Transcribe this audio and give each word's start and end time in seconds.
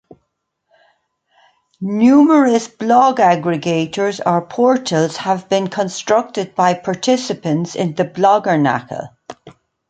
Numerous 1.79 2.67
blog 2.67 3.17
aggregators, 3.17 4.19
or 4.25 4.41
portals, 4.41 5.15
have 5.17 5.47
been 5.47 5.67
constructed 5.67 6.55
by 6.55 6.73
participants 6.73 7.75
in 7.75 7.93
the 7.93 8.05
Bloggernacle. 8.05 9.13